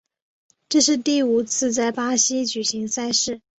[0.67, 3.39] 这是第五次在巴西举行赛事。